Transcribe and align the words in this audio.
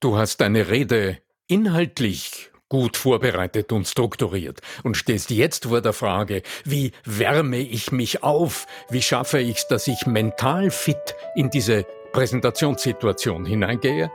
Du 0.00 0.16
hast 0.16 0.40
deine 0.40 0.68
Rede 0.68 1.18
inhaltlich 1.48 2.52
gut 2.68 2.96
vorbereitet 2.96 3.72
und 3.72 3.88
strukturiert 3.88 4.60
und 4.84 4.96
stehst 4.96 5.30
jetzt 5.30 5.64
vor 5.64 5.80
der 5.80 5.92
Frage, 5.92 6.42
wie 6.64 6.92
wärme 7.04 7.58
ich 7.58 7.90
mich 7.90 8.22
auf? 8.22 8.68
Wie 8.90 9.02
schaffe 9.02 9.40
ich 9.40 9.56
es, 9.56 9.66
dass 9.66 9.88
ich 9.88 10.06
mental 10.06 10.70
fit 10.70 11.16
in 11.34 11.50
diese 11.50 11.84
Präsentationssituation 12.12 13.44
hineingehe? 13.44 14.12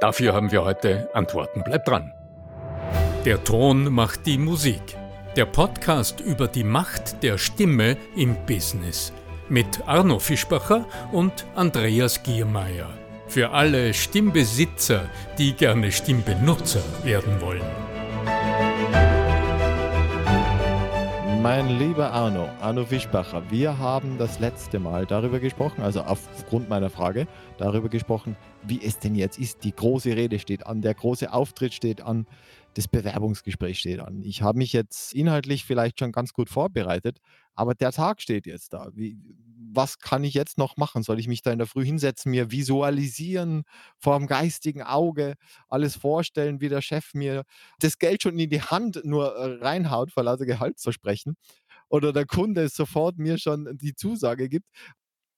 Dafür 0.00 0.34
haben 0.34 0.52
wir 0.52 0.64
heute 0.64 1.10
Antworten. 1.14 1.64
Bleib 1.64 1.84
dran. 1.84 2.12
Der 3.24 3.42
Ton 3.42 3.92
macht 3.92 4.24
die 4.26 4.38
Musik. 4.38 4.82
Der 5.34 5.46
Podcast 5.46 6.20
über 6.20 6.46
die 6.46 6.64
Macht 6.64 7.24
der 7.24 7.38
Stimme 7.38 7.96
im 8.14 8.36
Business 8.46 9.12
mit 9.48 9.80
Arno 9.86 10.20
Fischbacher 10.20 10.86
und 11.10 11.44
Andreas 11.56 12.22
Giermeier. 12.22 13.01
Für 13.32 13.52
alle 13.52 13.94
Stimmbesitzer, 13.94 15.08
die 15.38 15.54
gerne 15.54 15.90
Stimmbenutzer 15.90 16.82
werden 17.02 17.40
wollen. 17.40 17.62
Mein 21.40 21.78
lieber 21.78 22.12
Arno, 22.12 22.50
Arno 22.60 22.84
Fischbacher, 22.84 23.50
wir 23.50 23.78
haben 23.78 24.18
das 24.18 24.38
letzte 24.38 24.78
Mal 24.78 25.06
darüber 25.06 25.40
gesprochen, 25.40 25.80
also 25.80 26.02
aufgrund 26.02 26.68
meiner 26.68 26.90
Frage, 26.90 27.26
darüber 27.56 27.88
gesprochen, 27.88 28.36
wie 28.64 28.82
es 28.84 28.98
denn 28.98 29.14
jetzt 29.14 29.38
ist. 29.38 29.64
Die 29.64 29.74
große 29.74 30.14
Rede 30.14 30.38
steht 30.38 30.66
an, 30.66 30.82
der 30.82 30.92
große 30.92 31.32
Auftritt 31.32 31.72
steht 31.72 32.02
an, 32.02 32.26
das 32.74 32.86
Bewerbungsgespräch 32.86 33.78
steht 33.78 34.00
an. 34.00 34.20
Ich 34.24 34.42
habe 34.42 34.58
mich 34.58 34.74
jetzt 34.74 35.14
inhaltlich 35.14 35.64
vielleicht 35.64 35.98
schon 35.98 36.12
ganz 36.12 36.34
gut 36.34 36.50
vorbereitet, 36.50 37.18
aber 37.54 37.74
der 37.74 37.92
Tag 37.92 38.20
steht 38.20 38.44
jetzt 38.44 38.74
da. 38.74 38.90
Wie, 38.94 39.16
was 39.74 39.98
kann 39.98 40.24
ich 40.24 40.34
jetzt 40.34 40.58
noch 40.58 40.76
machen? 40.76 41.02
Soll 41.02 41.18
ich 41.20 41.28
mich 41.28 41.42
da 41.42 41.52
in 41.52 41.58
der 41.58 41.66
Früh 41.66 41.84
hinsetzen, 41.84 42.30
mir 42.30 42.50
visualisieren, 42.50 43.64
vor 43.98 44.18
dem 44.18 44.26
geistigen 44.26 44.82
Auge 44.82 45.34
alles 45.68 45.96
vorstellen, 45.96 46.60
wie 46.60 46.68
der 46.68 46.82
Chef 46.82 47.14
mir 47.14 47.44
das 47.80 47.98
Geld 47.98 48.22
schon 48.22 48.38
in 48.38 48.50
die 48.50 48.62
Hand 48.62 49.00
nur 49.04 49.34
äh, 49.36 49.58
reinhaut, 49.64 50.12
vor 50.12 50.24
lauter 50.24 50.46
Gehaltsversprechen? 50.46 51.36
Oder 51.90 52.12
der 52.12 52.26
Kunde 52.26 52.68
sofort 52.68 53.18
mir 53.18 53.38
schon 53.38 53.76
die 53.78 53.94
Zusage 53.94 54.48
gibt? 54.48 54.66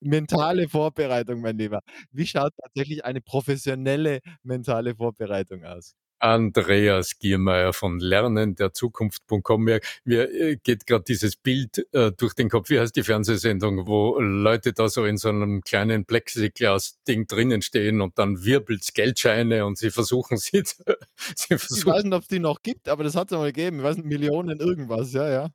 Mentale 0.00 0.68
Vorbereitung, 0.68 1.40
mein 1.40 1.58
Lieber. 1.58 1.80
Wie 2.12 2.26
schaut 2.26 2.52
tatsächlich 2.62 3.04
eine 3.04 3.20
professionelle 3.22 4.20
mentale 4.42 4.94
Vorbereitung 4.96 5.64
aus? 5.64 5.94
Andreas 6.18 7.18
Giermeier 7.18 7.72
von 7.72 7.98
lernenderzukunft.com. 7.98 9.62
Mir, 9.62 9.80
mir 10.04 10.30
äh, 10.30 10.56
geht 10.56 10.86
gerade 10.86 11.04
dieses 11.04 11.36
Bild 11.36 11.86
äh, 11.92 12.12
durch 12.12 12.34
den 12.34 12.48
Kopf. 12.48 12.70
Wie 12.70 12.78
heißt 12.78 12.96
die 12.96 13.02
Fernsehsendung, 13.02 13.86
wo 13.86 14.18
Leute 14.18 14.72
da 14.72 14.88
so 14.88 15.04
in 15.04 15.16
so 15.16 15.28
einem 15.28 15.62
kleinen 15.62 16.04
Plexiglas-Ding 16.04 17.26
drinnen 17.26 17.62
stehen 17.62 18.00
und 18.00 18.18
dann 18.18 18.44
wirbelt's 18.44 18.92
Geldscheine 18.92 19.66
und 19.66 19.78
sie 19.78 19.90
versuchen 19.90 20.36
sie, 20.38 20.62
sie 20.64 21.58
versuchen. 21.58 21.78
Ich 21.78 21.86
weiß 21.86 22.04
nicht, 22.04 22.14
ob 22.14 22.22
es 22.22 22.28
die 22.28 22.38
noch 22.38 22.62
gibt, 22.62 22.88
aber 22.88 23.04
das 23.04 23.16
hat 23.16 23.30
es 23.30 23.36
mal 23.36 23.52
gegeben. 23.52 23.78
Ich 23.78 23.84
weiß 23.84 23.96
nicht, 23.96 24.06
Millionen 24.06 24.60
irgendwas, 24.60 25.12
ja, 25.12 25.28
ja. 25.28 25.50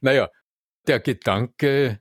Naja, 0.00 0.28
der 0.86 1.00
Gedanke, 1.00 2.00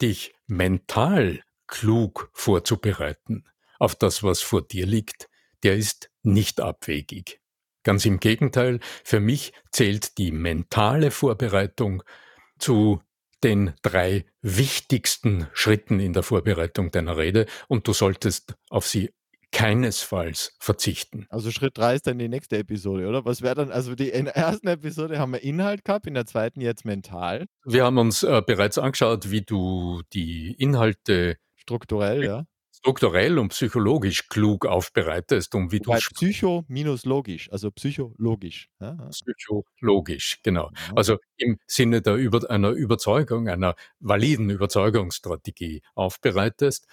dich 0.00 0.34
mental 0.46 1.42
klug 1.66 2.30
vorzubereiten 2.32 3.44
auf 3.78 3.94
das, 3.94 4.22
was 4.22 4.40
vor 4.40 4.62
dir 4.62 4.86
liegt, 4.86 5.28
der 5.62 5.76
ist 5.76 6.09
nicht 6.22 6.60
abwegig. 6.60 7.40
Ganz 7.82 8.04
im 8.04 8.20
Gegenteil, 8.20 8.80
für 9.04 9.20
mich 9.20 9.52
zählt 9.70 10.18
die 10.18 10.32
mentale 10.32 11.10
Vorbereitung 11.10 12.02
zu 12.58 13.00
den 13.42 13.72
drei 13.82 14.26
wichtigsten 14.42 15.48
Schritten 15.54 15.98
in 15.98 16.12
der 16.12 16.22
Vorbereitung 16.22 16.90
deiner 16.90 17.16
Rede 17.16 17.46
und 17.68 17.88
du 17.88 17.94
solltest 17.94 18.54
auf 18.68 18.86
sie 18.86 19.14
keinesfalls 19.52 20.54
verzichten. 20.60 21.26
Also 21.28 21.50
Schritt 21.50 21.76
drei 21.76 21.94
ist 21.94 22.06
dann 22.06 22.18
die 22.18 22.28
nächste 22.28 22.58
Episode, 22.58 23.08
oder? 23.08 23.24
Was 23.24 23.42
wäre 23.42 23.56
dann, 23.56 23.72
also 23.72 23.94
die 23.94 24.10
in 24.10 24.26
der 24.26 24.36
ersten 24.36 24.68
Episode 24.68 25.18
haben 25.18 25.32
wir 25.32 25.42
Inhalt 25.42 25.84
gehabt, 25.84 26.06
in 26.06 26.14
der 26.14 26.26
zweiten 26.26 26.60
jetzt 26.60 26.84
mental. 26.84 27.46
Wir 27.64 27.84
haben 27.84 27.98
uns 27.98 28.22
äh, 28.22 28.42
bereits 28.46 28.78
angeschaut, 28.78 29.30
wie 29.30 29.42
du 29.42 30.02
die 30.12 30.54
Inhalte 30.58 31.36
strukturell, 31.56 32.24
ja 32.24 32.44
strukturell 32.80 33.38
und 33.38 33.50
psychologisch 33.50 34.28
klug 34.28 34.66
aufbereitest, 34.66 35.54
um 35.54 35.70
wie 35.70 35.80
du 35.80 35.92
Psycho 35.92 36.64
minus 36.68 37.04
logisch, 37.04 37.50
also 37.52 37.70
psychologisch. 37.70 38.68
Ja. 38.80 39.10
Psychologisch, 39.10 40.40
genau. 40.42 40.70
Ja. 40.72 40.94
Also 40.96 41.18
im 41.36 41.58
Sinne 41.66 42.00
der 42.00 42.14
über, 42.14 42.48
einer 42.50 42.70
Überzeugung, 42.70 43.48
einer 43.48 43.74
validen 44.00 44.48
Überzeugungsstrategie 44.50 45.82
aufbereitest. 45.94 46.86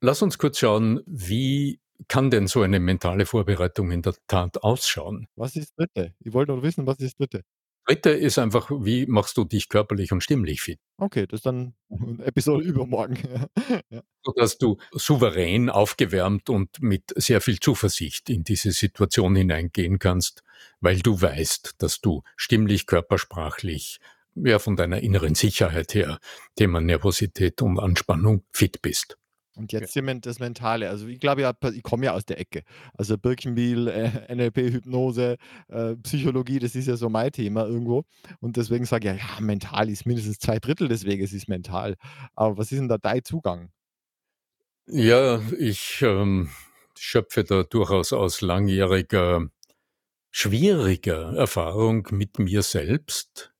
Lass 0.00 0.20
uns 0.20 0.36
kurz 0.38 0.58
schauen, 0.58 1.00
wie 1.06 1.80
kann 2.08 2.30
denn 2.30 2.46
so 2.46 2.62
eine 2.62 2.80
mentale 2.80 3.24
Vorbereitung 3.26 3.90
in 3.92 4.02
der 4.02 4.14
Tat 4.26 4.62
ausschauen? 4.62 5.28
Was 5.36 5.56
ist 5.56 5.78
dritte? 5.78 6.14
Ich 6.20 6.32
wollte 6.32 6.52
noch 6.52 6.62
wissen, 6.62 6.86
was 6.86 6.98
ist 6.98 7.18
dritte? 7.18 7.44
Dritte 7.86 8.10
ist 8.10 8.38
einfach, 8.38 8.70
wie 8.70 9.06
machst 9.06 9.36
du 9.36 9.44
dich 9.44 9.68
körperlich 9.68 10.12
und 10.12 10.22
stimmlich 10.22 10.60
fit? 10.60 10.78
Okay, 10.98 11.26
das 11.26 11.38
ist 11.38 11.46
dann 11.46 11.74
Episode 12.24 12.64
übermorgen. 12.64 13.18
ja. 13.90 14.02
Sodass 14.22 14.58
du 14.58 14.78
souverän, 14.92 15.68
aufgewärmt 15.68 16.48
und 16.48 16.80
mit 16.80 17.12
sehr 17.16 17.40
viel 17.40 17.58
Zuversicht 17.58 18.30
in 18.30 18.44
diese 18.44 18.70
Situation 18.70 19.34
hineingehen 19.34 19.98
kannst, 19.98 20.44
weil 20.80 21.00
du 21.00 21.20
weißt, 21.20 21.76
dass 21.78 22.00
du 22.00 22.22
stimmlich, 22.36 22.86
körpersprachlich, 22.86 23.98
ja, 24.34 24.58
von 24.58 24.76
deiner 24.76 25.00
inneren 25.00 25.34
Sicherheit 25.34 25.94
her, 25.94 26.18
Thema 26.56 26.80
Nervosität 26.80 27.60
und 27.62 27.78
Anspannung 27.78 28.44
fit 28.52 28.80
bist. 28.80 29.18
Und 29.54 29.72
jetzt 29.72 29.92
hier 29.92 30.02
das 30.20 30.38
Mentale. 30.38 30.88
Also 30.88 31.06
ich 31.06 31.20
glaube 31.20 31.42
ja, 31.42 31.52
ich 31.74 31.82
komme 31.82 32.06
ja 32.06 32.12
aus 32.12 32.24
der 32.24 32.40
Ecke. 32.40 32.62
Also 32.94 33.18
Birkenbiel, 33.18 33.88
äh, 33.88 34.10
NLP, 34.34 34.72
Hypnose, 34.72 35.36
äh, 35.68 35.94
Psychologie, 35.96 36.58
das 36.58 36.74
ist 36.74 36.88
ja 36.88 36.96
so 36.96 37.08
mein 37.08 37.32
Thema 37.32 37.66
irgendwo. 37.66 38.04
Und 38.40 38.56
deswegen 38.56 38.86
sage 38.86 39.12
ich 39.12 39.20
ja, 39.20 39.34
ja, 39.34 39.40
mental 39.40 39.90
ist 39.90 40.06
mindestens 40.06 40.38
zwei 40.38 40.58
Drittel 40.58 40.88
des 40.88 41.04
Weges 41.04 41.32
ist 41.32 41.48
mental. 41.48 41.96
Aber 42.34 42.56
was 42.56 42.72
ist 42.72 42.78
denn 42.78 42.88
da 42.88 42.98
dein 42.98 43.24
Zugang? 43.24 43.70
Ja, 44.86 45.40
ich 45.58 46.02
ähm, 46.02 46.50
schöpfe 46.98 47.44
da 47.44 47.62
durchaus 47.62 48.12
aus 48.12 48.40
langjähriger, 48.40 49.48
schwieriger 50.30 51.36
Erfahrung 51.36 52.08
mit 52.10 52.38
mir 52.38 52.62
selbst, 52.62 53.52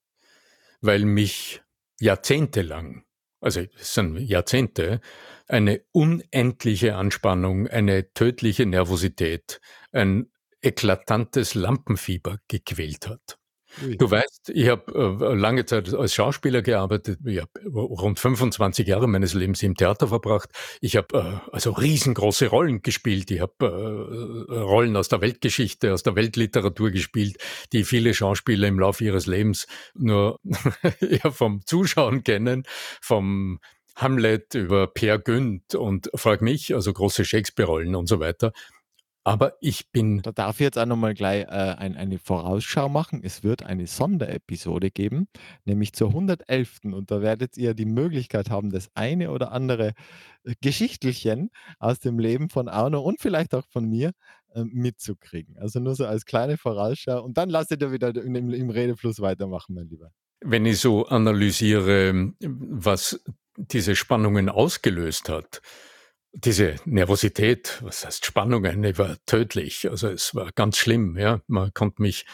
weil 0.80 1.04
mich 1.04 1.62
jahrzehntelang, 2.00 3.04
also 3.42 3.60
es 3.78 3.94
sind 3.94 4.16
Jahrzehnte, 4.18 5.00
eine 5.48 5.82
unendliche 5.92 6.96
Anspannung, 6.96 7.66
eine 7.66 8.12
tödliche 8.14 8.64
Nervosität, 8.64 9.60
ein 9.90 10.30
eklatantes 10.62 11.54
Lampenfieber 11.54 12.38
gequält 12.48 13.08
hat. 13.08 13.38
Du 13.80 14.10
weißt, 14.10 14.50
ich 14.50 14.68
habe 14.68 15.18
äh, 15.20 15.34
lange 15.34 15.64
Zeit 15.64 15.92
als 15.94 16.14
Schauspieler 16.14 16.62
gearbeitet. 16.62 17.20
Ich 17.24 17.40
habe 17.40 17.50
rund 17.70 18.18
25 18.18 18.86
Jahre 18.86 19.08
meines 19.08 19.34
Lebens 19.34 19.62
im 19.62 19.74
Theater 19.76 20.08
verbracht. 20.08 20.50
Ich 20.80 20.96
habe 20.96 21.18
äh, 21.18 21.50
also 21.52 21.72
riesengroße 21.72 22.48
Rollen 22.48 22.82
gespielt. 22.82 23.30
Ich 23.30 23.40
habe 23.40 24.46
äh, 24.50 24.54
Rollen 24.54 24.96
aus 24.96 25.08
der 25.08 25.20
Weltgeschichte, 25.20 25.92
aus 25.92 26.02
der 26.02 26.16
Weltliteratur 26.16 26.90
gespielt, 26.90 27.38
die 27.72 27.84
viele 27.84 28.14
Schauspieler 28.14 28.68
im 28.68 28.78
Laufe 28.78 29.04
ihres 29.04 29.26
Lebens 29.26 29.66
nur 29.94 30.38
ja, 31.00 31.30
vom 31.30 31.64
Zuschauen 31.64 32.24
kennen, 32.24 32.64
vom 33.00 33.58
Hamlet 33.96 34.54
über 34.54 34.86
Per 34.86 35.18
Günd 35.18 35.74
und 35.74 36.10
Frag 36.14 36.42
mich, 36.42 36.74
also 36.74 36.92
große 36.92 37.24
Shakespeare-Rollen 37.24 37.94
und 37.94 38.06
so 38.06 38.20
weiter. 38.20 38.52
Aber 39.24 39.54
ich 39.60 39.92
bin. 39.92 40.20
Da 40.22 40.32
darf 40.32 40.56
ich 40.56 40.64
jetzt 40.64 40.78
auch 40.78 40.86
nochmal 40.86 41.14
gleich 41.14 41.44
äh, 41.44 41.46
ein, 41.46 41.96
eine 41.96 42.18
Vorausschau 42.18 42.88
machen. 42.88 43.20
Es 43.22 43.44
wird 43.44 43.62
eine 43.62 43.86
Sonderepisode 43.86 44.90
geben, 44.90 45.28
nämlich 45.64 45.92
zur 45.92 46.08
111. 46.08 46.80
Und 46.84 47.10
da 47.12 47.22
werdet 47.22 47.56
ihr 47.56 47.74
die 47.74 47.84
Möglichkeit 47.84 48.50
haben, 48.50 48.70
das 48.70 48.90
eine 48.94 49.30
oder 49.30 49.52
andere 49.52 49.92
äh, 50.44 50.54
Geschichtelchen 50.60 51.50
aus 51.78 52.00
dem 52.00 52.18
Leben 52.18 52.48
von 52.48 52.68
Arno 52.68 53.00
und 53.00 53.20
vielleicht 53.20 53.54
auch 53.54 53.66
von 53.68 53.88
mir 53.88 54.10
äh, 54.54 54.64
mitzukriegen. 54.64 55.56
Also 55.56 55.78
nur 55.78 55.94
so 55.94 56.04
als 56.04 56.24
kleine 56.24 56.56
Vorausschau. 56.56 57.22
Und 57.22 57.38
dann 57.38 57.48
lasst 57.48 57.70
ihr 57.70 57.92
wieder 57.92 58.14
im, 58.16 58.34
im 58.34 58.70
Redefluss 58.70 59.20
weitermachen, 59.20 59.74
mein 59.74 59.88
Lieber. 59.88 60.10
Wenn 60.40 60.66
ich 60.66 60.80
so 60.80 61.06
analysiere, 61.06 62.32
was 62.40 63.22
diese 63.56 63.94
Spannungen 63.94 64.48
ausgelöst 64.48 65.28
hat, 65.28 65.62
diese 66.32 66.76
Nervosität, 66.84 67.78
was 67.82 68.04
heißt 68.04 68.24
Spannungen, 68.24 68.82
die 68.82 68.96
war 68.98 69.16
tödlich. 69.26 69.88
Also 69.90 70.08
es 70.08 70.34
war 70.34 70.50
ganz 70.52 70.78
schlimm, 70.78 71.16
ja. 71.18 71.40
Man 71.46 71.72
konnte 71.74 72.00
mich 72.02 72.24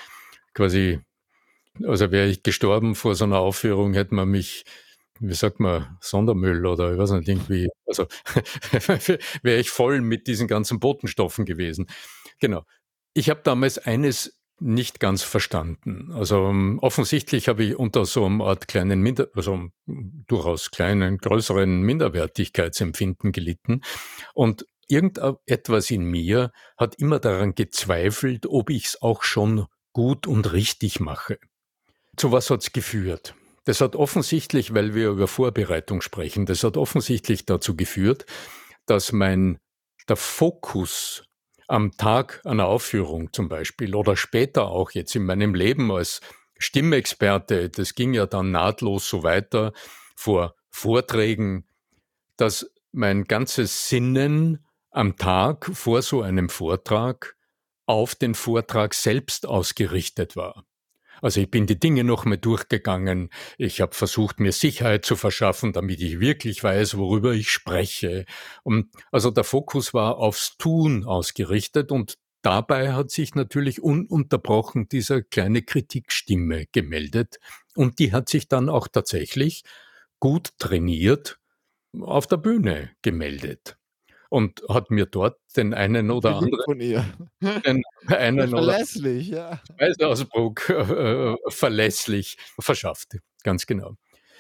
quasi, 0.54 1.00
also 1.84 2.10
wäre 2.10 2.28
ich 2.28 2.42
gestorben 2.42 2.94
vor 2.94 3.14
so 3.14 3.24
einer 3.24 3.38
Aufführung, 3.38 3.94
hätte 3.94 4.14
man 4.14 4.28
mich, 4.28 4.64
wie 5.18 5.34
sagt 5.34 5.58
man, 5.58 5.98
Sondermüll 6.00 6.64
oder 6.64 6.92
ich 6.92 6.98
weiß 6.98 7.10
nicht, 7.12 7.28
irgendwie, 7.28 7.68
also 7.86 8.06
wäre 9.42 9.58
ich 9.58 9.70
voll 9.70 10.00
mit 10.00 10.28
diesen 10.28 10.46
ganzen 10.46 10.78
Botenstoffen 10.78 11.44
gewesen. 11.44 11.86
Genau. 12.40 12.64
Ich 13.14 13.30
habe 13.30 13.40
damals 13.42 13.78
eines 13.78 14.37
nicht 14.60 15.00
ganz 15.00 15.22
verstanden. 15.22 16.10
Also 16.12 16.44
um, 16.44 16.72
ähm, 16.72 16.78
offensichtlich 16.80 17.48
habe 17.48 17.64
ich 17.64 17.76
unter 17.76 18.04
so 18.04 18.24
einem 18.24 18.40
Art 18.40 18.68
kleinen, 18.68 19.00
Minder 19.00 19.28
also 19.34 19.68
durchaus 19.86 20.70
kleinen, 20.70 21.18
größeren 21.18 21.80
Minderwertigkeitsempfinden 21.82 23.32
gelitten 23.32 23.82
und 24.34 24.66
irgendetwas 24.88 25.90
in 25.90 26.04
mir 26.04 26.50
hat 26.76 26.96
immer 26.96 27.18
daran 27.18 27.54
gezweifelt, 27.54 28.46
ob 28.46 28.70
ich 28.70 28.86
es 28.86 29.02
auch 29.02 29.22
schon 29.22 29.66
gut 29.92 30.26
und 30.26 30.52
richtig 30.52 31.00
mache. 31.00 31.38
Zu 32.16 32.32
was 32.32 32.50
hat's 32.50 32.72
geführt? 32.72 33.34
Das 33.64 33.80
hat 33.80 33.96
offensichtlich, 33.96 34.72
weil 34.72 34.94
wir 34.94 35.10
über 35.10 35.28
Vorbereitung 35.28 36.00
sprechen, 36.00 36.46
das 36.46 36.64
hat 36.64 36.76
offensichtlich 36.76 37.44
dazu 37.44 37.76
geführt, 37.76 38.24
dass 38.86 39.12
mein 39.12 39.58
der 40.08 40.16
Fokus 40.16 41.27
am 41.68 41.92
Tag 41.96 42.40
einer 42.44 42.66
Aufführung 42.66 43.32
zum 43.32 43.48
Beispiel 43.48 43.94
oder 43.94 44.16
später 44.16 44.68
auch 44.68 44.90
jetzt 44.92 45.14
in 45.14 45.24
meinem 45.24 45.54
Leben 45.54 45.92
als 45.92 46.20
Stimmexperte, 46.58 47.70
das 47.70 47.94
ging 47.94 48.14
ja 48.14 48.26
dann 48.26 48.50
nahtlos 48.50 49.08
so 49.08 49.22
weiter 49.22 49.72
vor 50.16 50.54
Vorträgen, 50.70 51.68
dass 52.36 52.70
mein 52.90 53.24
ganzes 53.24 53.88
Sinnen 53.88 54.64
am 54.90 55.16
Tag 55.16 55.70
vor 55.72 56.02
so 56.02 56.22
einem 56.22 56.48
Vortrag 56.48 57.36
auf 57.86 58.14
den 58.14 58.34
Vortrag 58.34 58.94
selbst 58.94 59.46
ausgerichtet 59.46 60.36
war. 60.36 60.64
Also 61.22 61.40
ich 61.40 61.50
bin 61.50 61.66
die 61.66 61.78
Dinge 61.78 62.04
nochmal 62.04 62.38
durchgegangen. 62.38 63.30
Ich 63.56 63.80
habe 63.80 63.94
versucht, 63.94 64.40
mir 64.40 64.52
Sicherheit 64.52 65.04
zu 65.04 65.16
verschaffen, 65.16 65.72
damit 65.72 66.00
ich 66.00 66.20
wirklich 66.20 66.62
weiß, 66.62 66.96
worüber 66.96 67.32
ich 67.32 67.50
spreche. 67.50 68.24
Und 68.62 68.90
also 69.10 69.30
der 69.30 69.44
Fokus 69.44 69.94
war 69.94 70.18
aufs 70.18 70.56
Tun 70.58 71.04
ausgerichtet 71.04 71.90
und 71.92 72.18
dabei 72.42 72.92
hat 72.92 73.10
sich 73.10 73.34
natürlich 73.34 73.82
ununterbrochen 73.82 74.88
dieser 74.88 75.22
kleine 75.22 75.62
Kritikstimme 75.62 76.66
gemeldet. 76.72 77.38
Und 77.74 77.98
die 77.98 78.12
hat 78.12 78.28
sich 78.28 78.48
dann 78.48 78.68
auch 78.68 78.88
tatsächlich 78.88 79.64
gut 80.20 80.50
trainiert 80.58 81.38
auf 82.00 82.26
der 82.26 82.36
Bühne 82.36 82.90
gemeldet 83.02 83.77
und 84.28 84.62
hat 84.68 84.90
mir 84.90 85.06
dort 85.06 85.38
den 85.56 85.74
einen 85.74 86.10
oder 86.10 86.36
anderen 86.36 86.64
von 86.64 86.80
ihr. 86.80 87.04
den 87.40 87.82
einen 88.06 88.54
oder 88.54 88.64
Verlässlich, 88.64 89.28
ja. 89.28 89.60
Schweißausbruch 89.78 90.68
äh, 90.68 91.36
verlässlich 91.48 92.36
verschafft. 92.58 93.18
Ganz 93.42 93.66
genau. 93.66 93.96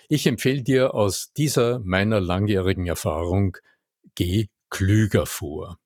Ich 0.08 0.26
empfehle 0.26 0.62
dir 0.62 0.94
aus 0.94 1.32
dieser 1.34 1.80
meiner 1.80 2.20
langjährigen 2.20 2.86
Erfahrung, 2.86 3.56
geh 4.14 4.48
klüger 4.70 5.26
vor. 5.26 5.78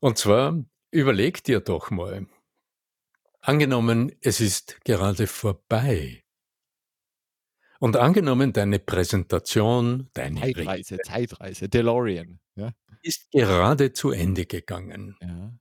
Und 0.00 0.18
zwar 0.18 0.64
überleg 0.90 1.42
dir 1.42 1.60
doch 1.60 1.90
mal, 1.90 2.26
angenommen, 3.40 4.12
es 4.20 4.40
ist 4.40 4.80
gerade 4.84 5.26
vorbei. 5.26 6.22
Und 7.80 7.96
angenommen, 7.96 8.52
deine 8.52 8.78
Präsentation, 8.78 10.08
deine 10.14 10.40
Zeitreise, 10.40 10.98
Zeitreise, 10.98 11.68
DeLorean. 11.68 12.38
Ja. 12.54 12.72
Ist 13.04 13.30
gerade 13.30 13.92
zu 13.92 14.10
Ende 14.10 14.46
gegangen. 14.46 15.16
Ja. 15.20 15.52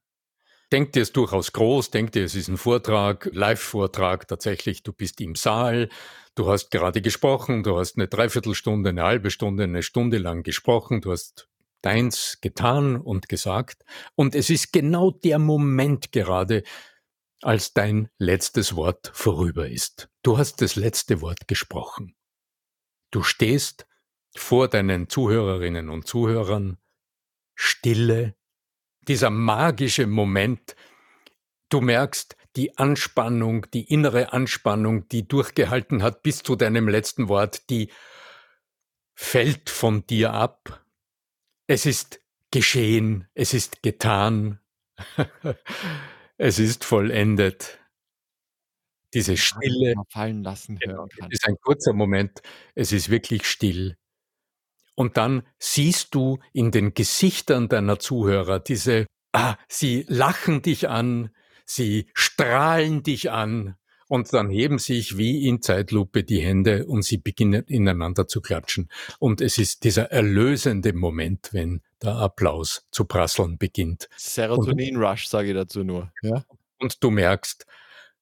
Denk 0.71 0.93
dir 0.93 1.03
es 1.03 1.11
durchaus 1.11 1.53
groß, 1.53 1.91
denk 1.91 2.13
dir, 2.13 2.23
es 2.23 2.33
ist 2.33 2.47
ein 2.47 2.57
Vortrag, 2.57 3.29
Live-Vortrag 3.31 4.27
tatsächlich, 4.27 4.81
du 4.81 4.91
bist 4.91 5.21
im 5.21 5.35
Saal, 5.35 5.89
du 6.33 6.47
hast 6.47 6.71
gerade 6.71 7.01
gesprochen, 7.01 7.61
du 7.61 7.77
hast 7.77 7.95
eine 7.95 8.07
Dreiviertelstunde, 8.07 8.89
eine 8.89 9.03
halbe 9.03 9.29
Stunde, 9.29 9.65
eine 9.65 9.83
Stunde 9.83 10.17
lang 10.17 10.41
gesprochen, 10.41 11.01
du 11.01 11.11
hast 11.11 11.47
deins 11.83 12.39
getan 12.41 12.95
und 12.95 13.29
gesagt 13.29 13.83
und 14.15 14.33
es 14.33 14.49
ist 14.49 14.73
genau 14.73 15.11
der 15.11 15.37
Moment 15.37 16.11
gerade, 16.11 16.63
als 17.43 17.73
dein 17.73 18.09
letztes 18.17 18.75
Wort 18.75 19.11
vorüber 19.13 19.69
ist. 19.69 20.09
Du 20.23 20.37
hast 20.37 20.61
das 20.61 20.75
letzte 20.75 21.21
Wort 21.21 21.47
gesprochen. 21.47 22.15
Du 23.11 23.21
stehst 23.21 23.85
vor 24.35 24.69
deinen 24.69 25.07
Zuhörerinnen 25.07 25.89
und 25.89 26.07
Zuhörern 26.07 26.77
Stille, 27.63 28.35
dieser 29.07 29.29
magische 29.29 30.05
Moment. 30.05 30.75
Du 31.69 31.79
merkst 31.79 32.35
die 32.57 32.77
Anspannung, 32.77 33.65
die 33.71 33.85
innere 33.85 34.33
Anspannung, 34.33 35.07
die 35.07 35.27
durchgehalten 35.27 36.03
hat 36.03 36.23
bis 36.23 36.43
zu 36.43 36.57
deinem 36.57 36.89
letzten 36.89 37.29
Wort, 37.29 37.69
die 37.69 37.89
fällt 39.15 39.69
von 39.69 40.05
dir 40.05 40.33
ab. 40.33 40.85
Es 41.65 41.85
ist 41.85 42.19
geschehen, 42.51 43.29
es 43.33 43.53
ist 43.53 43.81
getan, 43.81 44.59
es 46.37 46.59
ist 46.59 46.83
vollendet. 46.83 47.79
Diese 49.13 49.37
Stille. 49.37 49.95
Fallen 50.09 50.43
lassen 50.43 50.77
genau, 50.79 50.97
hören 50.97 51.09
kann. 51.09 51.31
ist 51.31 51.47
ein 51.47 51.55
kurzer 51.61 51.93
Moment, 51.93 52.41
es 52.75 52.91
ist 52.91 53.09
wirklich 53.09 53.45
still. 53.45 53.97
Und 54.95 55.17
dann 55.17 55.43
siehst 55.59 56.13
du 56.13 56.39
in 56.51 56.71
den 56.71 56.93
Gesichtern 56.93 57.67
deiner 57.67 57.99
Zuhörer 57.99 58.59
diese, 58.59 59.07
ah, 59.31 59.55
sie 59.67 60.05
lachen 60.07 60.61
dich 60.61 60.89
an, 60.89 61.31
sie 61.65 62.07
strahlen 62.13 63.03
dich 63.03 63.31
an 63.31 63.75
und 64.07 64.31
dann 64.33 64.49
heben 64.49 64.77
sich 64.77 65.17
wie 65.17 65.47
in 65.47 65.61
Zeitlupe 65.61 66.23
die 66.23 66.39
Hände 66.39 66.85
und 66.85 67.03
sie 67.03 67.17
beginnen 67.17 67.63
ineinander 67.63 68.27
zu 68.27 68.41
klatschen. 68.41 68.89
Und 69.17 69.41
es 69.41 69.57
ist 69.57 69.83
dieser 69.83 70.11
erlösende 70.11 70.93
Moment, 70.93 71.49
wenn 71.51 71.81
der 72.01 72.15
Applaus 72.17 72.87
zu 72.91 73.05
prasseln 73.05 73.57
beginnt. 73.57 74.09
Serotonin-Rush, 74.17 75.27
sage 75.27 75.49
ich 75.49 75.55
dazu 75.55 75.83
nur. 75.83 76.11
Ja? 76.21 76.45
Und 76.79 77.03
du 77.03 77.09
merkst, 77.09 77.65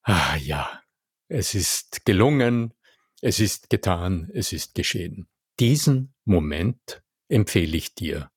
ah 0.04 0.38
ja, 0.38 0.82
es 1.28 1.56
ist 1.56 2.06
gelungen, 2.06 2.74
es 3.22 3.40
ist 3.40 3.70
getan, 3.70 4.30
es 4.34 4.54
ist 4.54 4.76
geschehen. 4.76 5.28
Diesen 5.60 6.11
Moment 6.32 7.04
empfehle 7.28 7.76
ich 7.76 7.94
dir, 7.94 8.32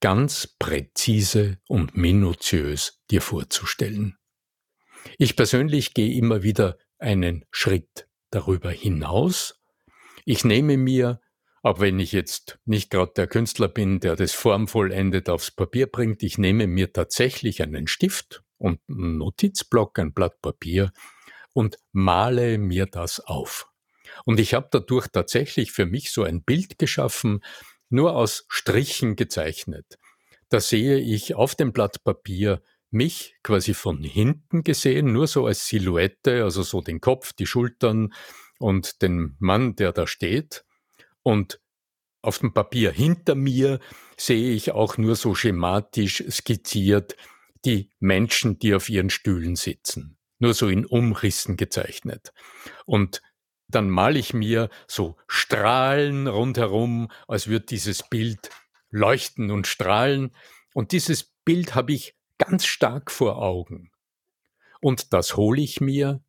ganz 0.00 0.46
präzise 0.58 1.58
und 1.66 1.96
minutiös 1.96 3.02
dir 3.10 3.22
vorzustellen. 3.22 4.18
Ich 5.16 5.34
persönlich 5.34 5.94
gehe 5.94 6.14
immer 6.14 6.42
wieder 6.42 6.76
einen 6.98 7.46
Schritt 7.50 8.08
darüber 8.30 8.70
hinaus. 8.70 9.58
Ich 10.26 10.44
nehme 10.44 10.76
mir, 10.76 11.22
auch 11.62 11.80
wenn 11.80 11.98
ich 11.98 12.12
jetzt 12.12 12.58
nicht 12.66 12.90
gerade 12.90 13.12
der 13.16 13.26
Künstler 13.26 13.68
bin, 13.68 14.00
der 14.00 14.14
das 14.14 14.34
formvollendet 14.34 15.30
aufs 15.30 15.50
Papier 15.50 15.86
bringt, 15.86 16.22
ich 16.22 16.36
nehme 16.36 16.66
mir 16.66 16.92
tatsächlich 16.92 17.62
einen 17.62 17.86
Stift 17.86 18.42
und 18.58 18.80
einen 18.86 19.16
Notizblock, 19.16 19.98
ein 19.98 20.12
Blatt 20.12 20.42
Papier 20.42 20.92
und 21.54 21.78
male 21.92 22.58
mir 22.58 22.84
das 22.84 23.18
auf. 23.20 23.72
Und 24.24 24.40
ich 24.40 24.54
habe 24.54 24.68
dadurch 24.70 25.08
tatsächlich 25.08 25.72
für 25.72 25.86
mich 25.86 26.10
so 26.10 26.22
ein 26.22 26.42
Bild 26.42 26.78
geschaffen, 26.78 27.40
nur 27.90 28.14
aus 28.16 28.44
Strichen 28.48 29.16
gezeichnet. 29.16 29.98
Da 30.48 30.60
sehe 30.60 30.98
ich 30.98 31.34
auf 31.34 31.54
dem 31.54 31.72
Blatt 31.72 32.04
Papier 32.04 32.62
mich 32.90 33.36
quasi 33.42 33.74
von 33.74 34.02
hinten 34.02 34.64
gesehen, 34.64 35.12
nur 35.12 35.26
so 35.26 35.46
als 35.46 35.66
Silhouette, 35.66 36.42
also 36.42 36.62
so 36.62 36.80
den 36.80 37.00
Kopf, 37.00 37.32
die 37.32 37.46
Schultern 37.46 38.14
und 38.58 39.02
den 39.02 39.36
Mann, 39.38 39.76
der 39.76 39.92
da 39.92 40.06
steht. 40.06 40.64
Und 41.22 41.60
auf 42.22 42.38
dem 42.38 42.52
Papier 42.52 42.90
hinter 42.90 43.34
mir 43.34 43.78
sehe 44.16 44.52
ich 44.52 44.72
auch 44.72 44.96
nur 44.98 45.16
so 45.16 45.34
schematisch 45.34 46.24
skizziert 46.30 47.16
die 47.64 47.90
Menschen, 48.00 48.58
die 48.58 48.74
auf 48.74 48.88
ihren 48.88 49.10
Stühlen 49.10 49.56
sitzen. 49.56 50.16
Nur 50.38 50.54
so 50.54 50.68
in 50.68 50.86
Umrissen 50.86 51.56
gezeichnet. 51.56 52.32
Und 52.86 53.22
dann 53.68 53.90
male 53.90 54.18
ich 54.18 54.34
mir 54.34 54.70
so 54.86 55.16
Strahlen 55.26 56.26
rundherum, 56.26 57.10
als 57.26 57.48
würde 57.48 57.66
dieses 57.66 58.02
Bild 58.02 58.50
leuchten 58.90 59.50
und 59.50 59.66
strahlen. 59.66 60.34
Und 60.74 60.92
dieses 60.92 61.24
Bild 61.44 61.74
habe 61.74 61.92
ich 61.92 62.16
ganz 62.38 62.64
stark 62.64 63.10
vor 63.10 63.38
Augen. 63.38 63.90
Und 64.80 65.12
das 65.12 65.36
hole 65.36 65.60
ich 65.60 65.80
mir 65.80 66.22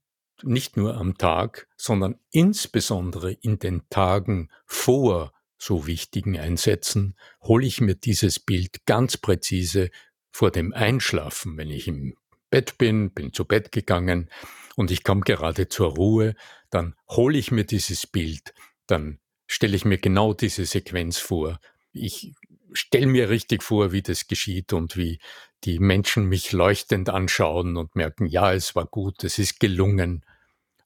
nicht 0.43 0.77
nur 0.77 0.95
am 0.95 1.17
Tag, 1.17 1.67
sondern 1.75 2.19
insbesondere 2.31 3.33
in 3.33 3.59
den 3.59 3.87
Tagen 3.89 4.49
vor 4.65 5.33
so 5.57 5.87
wichtigen 5.87 6.39
Einsätzen, 6.39 7.17
hole 7.41 7.65
ich 7.65 7.81
mir 7.81 7.95
dieses 7.95 8.39
Bild 8.39 8.85
ganz 8.85 9.17
präzise 9.17 9.91
vor 10.31 10.51
dem 10.51 10.73
Einschlafen, 10.73 11.57
wenn 11.57 11.69
ich 11.69 11.87
im 11.87 12.15
Bett 12.49 12.77
bin, 12.77 13.11
bin 13.11 13.33
zu 13.33 13.45
Bett 13.45 13.71
gegangen 13.71 14.29
und 14.75 14.91
ich 14.91 15.03
komme 15.03 15.21
gerade 15.21 15.69
zur 15.69 15.95
Ruhe, 15.95 16.35
dann 16.69 16.95
hole 17.09 17.37
ich 17.37 17.51
mir 17.51 17.65
dieses 17.65 18.07
Bild, 18.07 18.53
dann 18.87 19.19
stelle 19.47 19.75
ich 19.75 19.85
mir 19.85 19.97
genau 19.97 20.33
diese 20.33 20.65
Sequenz 20.65 21.17
vor. 21.17 21.59
Ich 21.91 22.33
stelle 22.73 23.07
mir 23.07 23.29
richtig 23.29 23.63
vor, 23.63 23.91
wie 23.91 24.01
das 24.01 24.27
geschieht 24.27 24.73
und 24.73 24.95
wie 24.95 25.19
die 25.63 25.79
Menschen 25.79 26.25
mich 26.25 26.51
leuchtend 26.51 27.09
anschauen 27.09 27.77
und 27.77 27.95
merken, 27.95 28.25
ja, 28.25 28.53
es 28.53 28.75
war 28.75 28.85
gut, 28.85 29.23
es 29.23 29.39
ist 29.39 29.59
gelungen. 29.59 30.23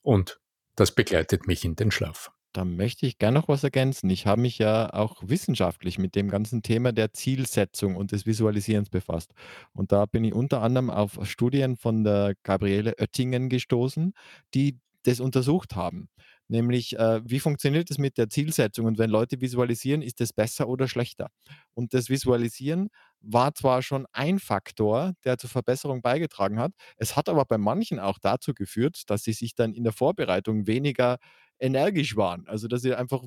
Und 0.02 0.40
das 0.76 0.94
begleitet 0.96 1.48
mich 1.48 1.66
in 1.66 1.76
den 1.76 1.92
Schlaf. 1.92 2.32
Da 2.54 2.66
möchte 2.66 3.08
ich 3.08 3.18
gerne 3.18 3.40
noch 3.40 3.48
was 3.48 3.64
ergänzen. 3.64 4.10
Ich 4.12 4.28
habe 4.28 4.42
mich 4.42 4.60
ja 4.60 4.94
auch 4.94 5.24
wissenschaftlich 5.26 5.98
mit 5.98 6.14
dem 6.16 6.30
ganzen 6.30 6.62
Thema 6.62 6.92
der 6.94 7.12
Zielsetzung 7.12 7.96
und 7.96 8.12
des 8.12 8.28
Visualisierens 8.28 8.90
befasst. 8.92 9.34
Und 9.74 9.92
da 9.92 10.06
bin 10.06 10.24
ich 10.24 10.34
unter 10.36 10.62
anderem 10.62 10.92
auf 10.92 11.18
Studien 11.24 11.78
von 11.78 12.04
der 12.04 12.36
Gabriele 12.44 12.94
Oettingen 13.00 13.50
gestoßen, 13.50 14.14
die 14.54 14.78
das 15.06 15.20
untersucht 15.20 15.76
haben. 15.76 16.10
nämlich 16.48 16.98
äh, 16.98 17.22
wie 17.26 17.40
funktioniert 17.40 17.90
es 17.92 17.98
mit 17.98 18.18
der 18.18 18.30
Zielsetzung 18.30 18.86
und 18.86 18.98
wenn 19.00 19.10
Leute 19.10 19.42
visualisieren, 19.42 20.02
ist 20.02 20.22
es 20.22 20.32
besser 20.34 20.68
oder 20.70 20.88
schlechter? 20.88 21.30
Und 21.74 21.94
das 21.94 22.10
Visualisieren 22.10 22.90
war 23.22 23.54
zwar 23.56 23.82
schon 23.82 24.06
ein 24.14 24.40
Faktor, 24.40 25.14
der 25.26 25.38
zur 25.38 25.50
Verbesserung 25.50 26.02
beigetragen 26.02 26.60
hat, 26.60 26.74
es 26.98 27.16
hat 27.16 27.28
aber 27.30 27.46
bei 27.46 27.58
manchen 27.58 28.00
auch 28.00 28.20
dazu 28.20 28.54
geführt, 28.54 29.04
dass 29.10 29.24
sie 29.24 29.34
sich 29.34 29.56
dann 29.56 29.74
in 29.74 29.84
der 29.84 29.94
Vorbereitung 29.94 30.68
weniger 30.68 31.18
energisch 31.64 32.16
waren. 32.16 32.48
Also 32.48 32.68
dass 32.68 32.82
sie 32.82 32.94
einfach 32.94 33.24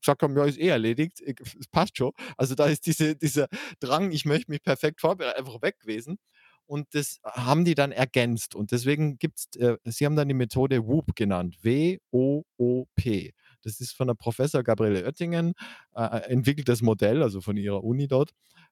gesagt 0.00 0.22
haben, 0.22 0.36
ja, 0.36 0.44
ist 0.44 0.58
eh 0.58 0.68
erledigt, 0.68 1.20
es 1.20 1.68
passt 1.68 1.96
schon. 1.96 2.12
Also 2.36 2.54
da 2.54 2.66
ist 2.66 2.86
diese, 2.86 3.16
dieser 3.16 3.48
Drang, 3.80 4.10
ich 4.10 4.24
möchte 4.24 4.50
mich 4.50 4.62
perfekt 4.62 5.00
vorbereiten, 5.00 5.38
einfach 5.38 5.62
weg 5.62 5.80
gewesen. 5.80 6.18
Und 6.66 6.94
das 6.94 7.20
haben 7.24 7.64
die 7.64 7.74
dann 7.74 7.92
ergänzt. 7.92 8.54
Und 8.54 8.72
deswegen 8.72 9.18
gibt 9.18 9.38
es, 9.38 9.60
äh, 9.60 9.76
sie 9.84 10.06
haben 10.06 10.16
dann 10.16 10.28
die 10.28 10.34
Methode 10.34 10.86
WOOP 10.86 11.14
genannt. 11.14 11.58
W-O-O-P. 11.62 13.32
Das 13.62 13.80
ist 13.80 13.92
von 13.92 14.08
der 14.08 14.14
Professor 14.14 14.62
Gabriele 14.62 15.04
Oettingen, 15.04 15.54
äh, 15.94 16.02
äh 16.02 16.30
entwickelt 16.30 16.68
das 16.68 16.82
Modell, 16.82 17.22
also 17.22 17.40
von 17.40 17.56
ihrer 17.56 17.84
Uni 17.84 18.08
dort. 18.08 18.30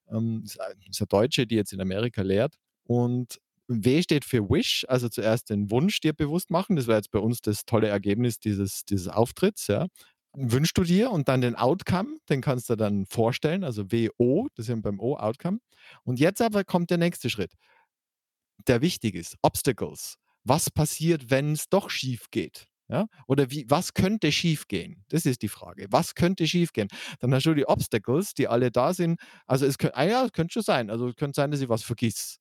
Ähm, 0.08 0.42
ist 0.44 0.60
eine 0.60 1.06
Deutsche, 1.08 1.46
die 1.46 1.56
jetzt 1.56 1.72
in 1.72 1.80
Amerika 1.80 2.22
lehrt. 2.22 2.56
Und 2.84 3.40
W 3.70 4.02
steht 4.02 4.24
für 4.24 4.48
Wish, 4.50 4.84
also 4.88 5.08
zuerst 5.08 5.50
den 5.50 5.70
Wunsch 5.70 6.00
dir 6.00 6.12
bewusst 6.12 6.50
machen. 6.50 6.76
Das 6.76 6.86
war 6.86 6.96
jetzt 6.96 7.10
bei 7.10 7.18
uns 7.20 7.40
das 7.40 7.64
tolle 7.64 7.88
Ergebnis 7.88 8.38
dieses, 8.38 8.84
dieses 8.84 9.08
Auftritts. 9.08 9.68
Ja 9.68 9.86
wünschst 10.32 10.78
du 10.78 10.84
dir 10.84 11.10
und 11.10 11.28
dann 11.28 11.40
den 11.40 11.56
Outcome, 11.56 12.18
den 12.28 12.40
kannst 12.40 12.70
du 12.70 12.76
dann 12.76 13.06
vorstellen, 13.06 13.64
also 13.64 13.90
WO, 13.90 14.48
das 14.54 14.66
sind 14.66 14.82
beim 14.82 15.00
O 15.00 15.16
Outcome. 15.16 15.58
Und 16.04 16.20
jetzt 16.20 16.40
aber 16.40 16.64
kommt 16.64 16.90
der 16.90 16.98
nächste 16.98 17.30
Schritt, 17.30 17.54
der 18.66 18.80
wichtig 18.80 19.14
ist, 19.14 19.36
Obstacles. 19.42 20.16
Was 20.44 20.70
passiert, 20.70 21.30
wenn 21.30 21.52
es 21.52 21.68
doch 21.68 21.90
schief 21.90 22.30
geht? 22.30 22.66
Ja? 22.88 23.06
Oder 23.26 23.50
wie, 23.50 23.66
was 23.68 23.94
könnte 23.94 24.32
schief 24.32 24.66
gehen? 24.66 25.04
Das 25.08 25.26
ist 25.26 25.42
die 25.42 25.48
Frage. 25.48 25.86
Was 25.90 26.14
könnte 26.14 26.46
schief 26.46 26.72
gehen? 26.72 26.88
Dann 27.20 27.34
hast 27.34 27.46
du 27.46 27.54
die 27.54 27.66
Obstacles, 27.66 28.34
die 28.34 28.48
alle 28.48 28.70
da 28.70 28.94
sind. 28.94 29.20
Also 29.46 29.66
es 29.66 29.78
könnte, 29.78 29.96
ah 29.96 30.04
ja, 30.04 30.24
es 30.24 30.32
könnte 30.32 30.54
schon 30.54 30.62
sein. 30.62 30.90
Also 30.90 31.08
es 31.08 31.16
könnte 31.16 31.36
sein, 31.36 31.50
dass 31.50 31.60
ich 31.60 31.68
was 31.68 31.82
vergiss. 31.82 32.38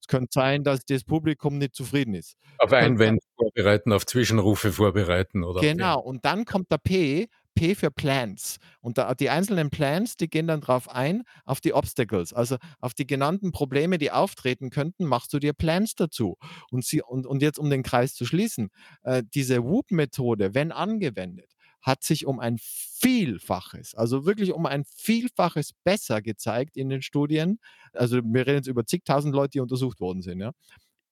Es 0.00 0.06
könnte 0.06 0.30
sein, 0.32 0.64
dass 0.64 0.84
das 0.84 1.04
Publikum 1.04 1.58
nicht 1.58 1.74
zufrieden 1.74 2.14
ist. 2.14 2.36
Auf 2.58 2.72
Einwände 2.72 3.22
vorbereiten, 3.36 3.92
auf 3.92 4.06
Zwischenrufe 4.06 4.72
vorbereiten 4.72 5.44
oder 5.44 5.60
Genau, 5.60 6.00
und 6.00 6.24
dann 6.24 6.44
kommt 6.44 6.70
der 6.70 6.78
P, 6.78 7.28
P 7.54 7.74
für 7.74 7.90
Plans. 7.90 8.58
Und 8.80 8.98
da, 8.98 9.14
die 9.14 9.30
einzelnen 9.30 9.70
Plans, 9.70 10.16
die 10.16 10.28
gehen 10.28 10.46
dann 10.46 10.60
drauf 10.60 10.88
ein, 10.88 11.22
auf 11.44 11.60
die 11.60 11.72
Obstacles, 11.72 12.32
also 12.32 12.56
auf 12.80 12.94
die 12.94 13.06
genannten 13.06 13.52
Probleme, 13.52 13.98
die 13.98 14.10
auftreten 14.10 14.70
könnten, 14.70 15.04
machst 15.04 15.32
du 15.32 15.38
dir 15.38 15.52
Plans 15.52 15.94
dazu. 15.94 16.36
Und, 16.70 16.84
sie, 16.84 17.02
und, 17.02 17.26
und 17.26 17.42
jetzt, 17.42 17.58
um 17.58 17.70
den 17.70 17.82
Kreis 17.82 18.14
zu 18.14 18.24
schließen, 18.24 18.70
äh, 19.02 19.22
diese 19.34 19.64
Whoop-Methode, 19.64 20.54
wenn 20.54 20.72
angewendet, 20.72 21.53
hat 21.84 22.02
sich 22.02 22.26
um 22.26 22.40
ein 22.40 22.56
Vielfaches, 22.58 23.94
also 23.94 24.24
wirklich 24.24 24.52
um 24.52 24.64
ein 24.66 24.84
Vielfaches 24.84 25.72
besser 25.84 26.22
gezeigt 26.22 26.76
in 26.76 26.88
den 26.88 27.02
Studien. 27.02 27.60
Also 27.92 28.20
wir 28.24 28.46
reden 28.46 28.56
jetzt 28.56 28.68
über 28.68 28.86
zigtausend 28.86 29.34
Leute, 29.34 29.50
die 29.50 29.60
untersucht 29.60 30.00
worden 30.00 30.22
sind. 30.22 30.40
Ja. 30.40 30.52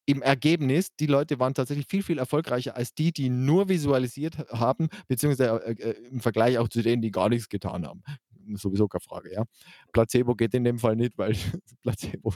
Im 0.06 0.22
Ergebnis, 0.22 0.88
die 0.96 1.06
Leute 1.06 1.38
waren 1.38 1.54
tatsächlich 1.54 1.86
viel, 1.86 2.02
viel 2.02 2.18
erfolgreicher 2.18 2.74
als 2.74 2.94
die, 2.94 3.12
die 3.12 3.28
nur 3.28 3.68
visualisiert 3.68 4.38
haben, 4.50 4.88
beziehungsweise 5.06 5.62
äh, 5.64 5.90
äh 5.90 6.08
im 6.08 6.20
Vergleich 6.20 6.58
auch 6.58 6.68
zu 6.68 6.82
denen, 6.82 7.02
die 7.02 7.10
gar 7.10 7.28
nichts 7.28 7.48
getan 7.48 7.86
haben 7.86 8.02
sowieso 8.54 8.88
keine 8.88 9.00
Frage, 9.00 9.32
ja. 9.32 9.44
Placebo 9.92 10.34
geht 10.34 10.54
in 10.54 10.64
dem 10.64 10.78
Fall 10.78 10.96
nicht, 10.96 11.18
weil 11.18 11.32
Placebo 11.82 12.34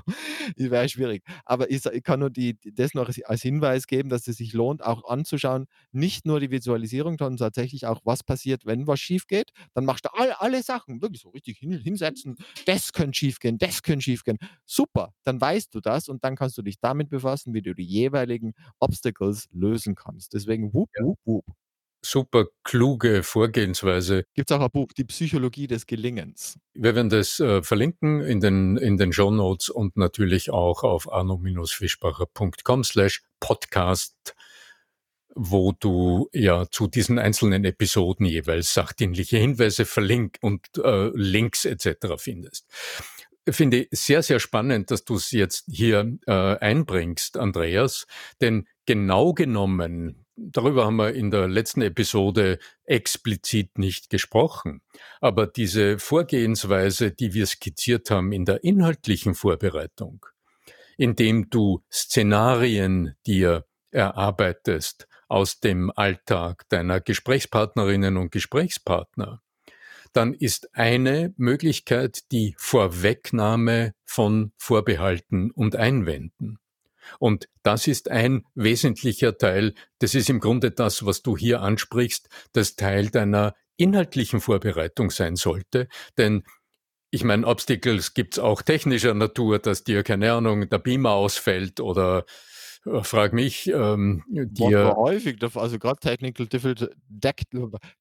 wäre 0.56 0.88
schwierig. 0.88 1.22
Aber 1.44 1.70
ich, 1.70 1.84
ich, 1.86 2.02
kann 2.02 2.20
nur 2.20 2.30
die, 2.30 2.58
das 2.74 2.94
noch 2.94 3.10
als 3.24 3.42
Hinweis 3.42 3.86
geben, 3.86 4.08
dass 4.08 4.26
es 4.28 4.36
sich 4.36 4.52
lohnt, 4.52 4.84
auch 4.84 5.08
anzuschauen, 5.08 5.66
nicht 5.92 6.26
nur 6.26 6.40
die 6.40 6.50
Visualisierung, 6.50 7.16
sondern 7.18 7.36
tatsächlich 7.36 7.86
auch, 7.86 8.00
was 8.04 8.22
passiert, 8.22 8.66
wenn 8.66 8.86
was 8.86 9.00
schief 9.00 9.26
geht. 9.26 9.52
Dann 9.74 9.84
machst 9.84 10.04
du 10.04 10.10
all, 10.14 10.32
alle 10.32 10.62
Sachen, 10.62 11.02
wirklich 11.02 11.22
so 11.22 11.30
richtig 11.30 11.58
hin, 11.58 11.72
hinsetzen, 11.72 12.36
das 12.66 12.92
könnte 12.92 13.16
schief 13.16 13.38
gehen, 13.38 13.58
das 13.58 13.82
könnte 13.82 14.02
schief 14.02 14.24
gehen. 14.24 14.38
Super, 14.64 15.12
dann 15.24 15.40
weißt 15.40 15.74
du 15.74 15.80
das 15.80 16.08
und 16.08 16.24
dann 16.24 16.36
kannst 16.36 16.58
du 16.58 16.62
dich 16.62 16.78
damit 16.80 17.10
befassen, 17.10 17.54
wie 17.54 17.62
du 17.62 17.74
die 17.74 17.84
jeweiligen 17.84 18.54
Obstacles 18.78 19.48
lösen 19.52 19.94
kannst. 19.94 20.34
Deswegen 20.34 20.72
whoop, 20.72 20.90
whoop, 21.00 21.18
whoop 21.24 21.65
super 22.10 22.46
kluge 22.64 23.22
Vorgehensweise. 23.22 24.24
Gibt 24.34 24.50
es 24.50 24.56
auch 24.56 24.62
ein 24.62 24.70
Buch, 24.70 24.92
Die 24.92 25.04
Psychologie 25.04 25.66
des 25.66 25.86
Gelingens. 25.86 26.58
Wir 26.74 26.94
werden 26.94 27.10
das 27.10 27.40
äh, 27.40 27.62
verlinken 27.62 28.20
in 28.20 28.40
den, 28.40 28.76
in 28.76 28.96
den 28.96 29.12
Show 29.12 29.30
Notes 29.30 29.68
und 29.68 29.96
natürlich 29.96 30.50
auch 30.50 30.82
auf 30.82 31.12
arno-fischbacher.com 31.12 32.84
slash 32.84 33.22
podcast, 33.40 34.34
wo 35.34 35.72
du 35.72 36.28
ja 36.32 36.66
zu 36.70 36.86
diesen 36.86 37.18
einzelnen 37.18 37.64
Episoden 37.64 38.26
jeweils 38.26 38.72
sachdienliche 38.72 39.36
Hinweise 39.36 39.84
verlinkt 39.84 40.42
und 40.42 40.66
äh, 40.82 41.10
Links 41.14 41.64
etc. 41.64 42.14
findest 42.16 42.66
finde 43.48 43.82
ich 43.82 43.88
sehr, 43.92 44.22
sehr 44.22 44.40
spannend, 44.40 44.90
dass 44.90 45.04
du 45.04 45.14
es 45.14 45.30
jetzt 45.30 45.66
hier 45.70 46.18
äh, 46.26 46.32
einbringst, 46.32 47.36
Andreas, 47.36 48.06
denn 48.40 48.66
genau 48.86 49.34
genommen 49.34 50.25
darüber 50.36 50.86
haben 50.86 50.96
wir 50.96 51.14
in 51.14 51.30
der 51.30 51.48
letzten 51.48 51.82
Episode 51.82 52.58
explizit 52.84 53.78
nicht 53.78 54.10
gesprochen. 54.10 54.82
Aber 55.20 55.46
diese 55.46 55.98
Vorgehensweise, 55.98 57.10
die 57.10 57.34
wir 57.34 57.46
skizziert 57.46 58.10
haben 58.10 58.32
in 58.32 58.44
der 58.44 58.62
inhaltlichen 58.64 59.34
Vorbereitung, 59.34 60.24
indem 60.96 61.50
du 61.50 61.82
Szenarien 61.92 63.14
dir 63.26 63.64
erarbeitest 63.90 65.08
aus 65.28 65.60
dem 65.60 65.90
Alltag 65.94 66.68
deiner 66.68 67.00
Gesprächspartnerinnen 67.00 68.16
und 68.16 68.30
Gesprächspartner, 68.30 69.42
dann 70.12 70.32
ist 70.32 70.74
eine 70.74 71.34
Möglichkeit 71.36 72.30
die 72.32 72.54
Vorwegnahme 72.58 73.92
von 74.04 74.52
Vorbehalten 74.56 75.50
und 75.50 75.76
Einwänden. 75.76 76.58
Und 77.18 77.48
das 77.62 77.86
ist 77.86 78.10
ein 78.10 78.44
wesentlicher 78.54 79.36
Teil, 79.38 79.74
das 79.98 80.14
ist 80.14 80.30
im 80.30 80.40
Grunde 80.40 80.70
das, 80.70 81.04
was 81.04 81.22
du 81.22 81.36
hier 81.36 81.62
ansprichst, 81.62 82.28
das 82.52 82.76
Teil 82.76 83.10
deiner 83.10 83.54
inhaltlichen 83.76 84.40
Vorbereitung 84.40 85.10
sein 85.10 85.36
sollte. 85.36 85.88
Denn 86.18 86.44
ich 87.10 87.24
meine, 87.24 87.46
Obstacles 87.46 88.14
gibt's 88.14 88.38
auch 88.38 88.62
technischer 88.62 89.14
Natur, 89.14 89.58
dass 89.58 89.84
dir, 89.84 90.02
keine 90.02 90.32
Ahnung, 90.32 90.68
der 90.68 90.78
Beamer 90.78 91.12
ausfällt 91.12 91.80
oder 91.80 92.26
äh, 92.84 93.02
frag 93.02 93.32
mich, 93.32 93.68
ähm, 93.68 94.22
dir. 94.28 94.94
häufig, 94.96 95.38
also 95.54 95.78
gerade 95.78 96.00
technical, 96.00 96.46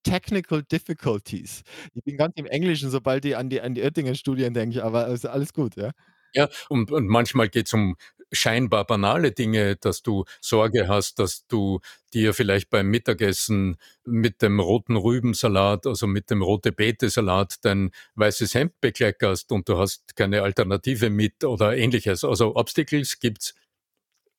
technical 0.04 0.64
Difficulties. 0.64 1.62
Ich 1.94 2.04
bin 2.04 2.18
ganz 2.18 2.34
im 2.36 2.46
Englischen, 2.46 2.90
sobald 2.90 3.26
ich 3.26 3.38
an 3.38 3.50
die, 3.50 3.62
an 3.62 3.74
die 3.74 3.84
Oettingen-Studien 3.84 4.54
denke, 4.54 4.84
aber 4.84 5.08
ist 5.08 5.26
alles 5.26 5.54
gut, 5.54 5.76
ja. 5.76 5.92
Ja, 6.34 6.50
und, 6.68 6.92
und 6.92 7.08
manchmal 7.08 7.48
geht's 7.48 7.74
um 7.74 7.96
scheinbar 8.32 8.86
banale 8.86 9.32
Dinge, 9.32 9.76
dass 9.76 10.02
du 10.02 10.26
Sorge 10.42 10.88
hast, 10.88 11.20
dass 11.20 11.48
du 11.48 11.80
dir 12.14 12.34
vielleicht 12.34 12.70
beim 12.70 12.88
Mittagessen 12.88 13.78
mit 14.06 14.42
dem 14.42 14.60
roten 14.60 14.96
Rübensalat, 14.96 15.86
also 15.88 16.08
mit 16.08 16.30
dem 16.30 16.42
rote 16.42 16.72
Beete-Salat, 16.72 17.58
dein 17.64 17.92
weißes 18.16 18.56
Hemd 18.56 18.80
bekleckerst 18.82 19.52
und 19.52 19.70
du 19.70 19.78
hast 19.78 20.16
keine 20.16 20.42
Alternative 20.44 21.10
mit 21.10 21.44
oder 21.44 21.76
ähnliches. 21.76 22.24
Also 22.24 22.56
Obstacles 22.56 23.20
gibt's 23.20 23.54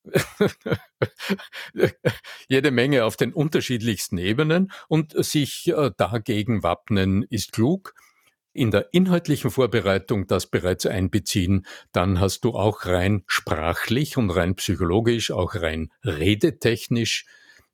jede 2.49 2.71
Menge 2.71 3.05
auf 3.05 3.17
den 3.17 3.33
unterschiedlichsten 3.33 4.19
Ebenen 4.19 4.71
und 4.89 5.13
sich 5.25 5.67
äh, 5.69 5.91
dagegen 5.97 6.63
wappnen 6.63 7.25
ist 7.25 7.53
klug 7.53 7.95
in 8.57 8.71
der 8.71 8.93
inhaltlichen 8.93 9.51
Vorbereitung 9.51 10.27
das 10.27 10.47
bereits 10.47 10.87
einbeziehen, 10.87 11.67
dann 11.93 12.21
hast 12.21 12.45
du 12.45 12.55
auch 12.55 12.87
rein 12.87 13.23
sprachlich 13.27 14.17
und 14.17 14.31
rein 14.31 14.57
psychologisch, 14.57 15.31
auch 15.31 15.55
rein 15.55 15.93
redetechnisch 16.05 17.27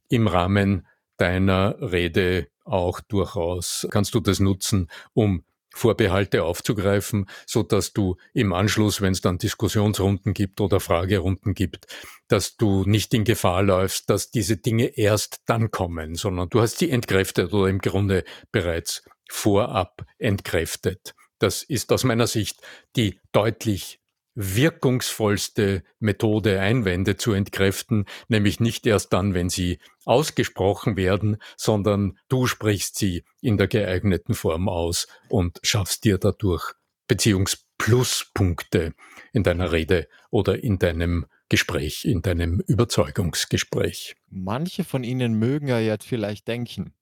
im 0.09 0.27
Rahmen 0.27 0.87
deiner 1.17 1.77
Rede 1.81 2.49
auch 2.65 3.01
durchaus 3.01 3.87
kannst 3.91 4.15
du 4.15 4.21
das 4.21 4.41
nutzen, 4.41 4.89
um 5.15 5.45
Vorbehalte 5.75 6.45
aufzugreifen, 6.45 7.27
so 7.47 7.63
dass 7.63 7.95
du 7.95 8.17
im 8.35 8.53
Anschluss, 8.53 9.01
wenn 9.01 9.13
es 9.13 9.23
dann 9.23 9.39
Diskussionsrunden 9.39 10.35
gibt 10.35 10.61
oder 10.61 10.81
Fragerunden 10.81 11.55
gibt, 11.55 11.87
dass 12.29 12.57
du 12.57 12.85
nicht 12.85 13.15
in 13.15 13.25
Gefahr 13.25 13.63
läufst, 13.63 14.11
dass 14.11 14.31
diese 14.31 14.59
Dinge 14.59 14.99
erst 14.99 15.41
dann 15.47 15.71
kommen, 15.71 16.15
sondern 16.15 16.51
du 16.51 16.61
hast 16.61 16.79
sie 16.79 16.91
entkräftet 16.91 17.53
oder 17.55 17.69
im 17.69 17.79
Grunde 17.79 18.25
bereits 18.53 19.03
vorab 19.33 20.05
entkräftet. 20.19 21.15
Das 21.39 21.63
ist 21.63 21.91
aus 21.91 22.05
meiner 22.05 22.27
Sicht 22.27 22.61
die 22.97 23.19
deutlich 23.33 23.99
wirkungsvollste 24.35 25.83
Methode, 25.99 26.61
Einwände 26.61 27.17
zu 27.17 27.33
entkräften, 27.33 28.07
nämlich 28.29 28.61
nicht 28.61 28.87
erst 28.87 29.13
dann, 29.13 29.35
wenn 29.35 29.49
sie 29.51 29.79
ausgesprochen 30.05 30.97
werden, 30.97 31.39
sondern 31.57 32.19
du 32.29 32.47
sprichst 32.47 32.97
sie 32.97 33.25
in 33.41 33.59
der 33.59 33.69
geeigneten 33.69 34.35
Form 34.35 34.69
aus 34.69 35.07
und 35.29 35.59
schaffst 35.63 36.05
dir 36.05 36.19
dadurch 36.19 36.73
Beziehungspluspunkte 37.09 38.95
in 39.33 39.43
deiner 39.43 39.73
Rede 39.73 40.09
oder 40.31 40.63
in 40.63 40.79
deinem 40.79 41.27
Gespräch, 41.49 42.05
in 42.05 42.23
deinem 42.23 42.61
Überzeugungsgespräch. 42.61 44.15
Manche 44.31 44.85
von 44.85 45.05
Ihnen 45.05 45.35
mögen 45.35 45.69
ja 45.69 45.79
jetzt 45.79 46.07
vielleicht 46.07 46.49
denken, 46.49 46.95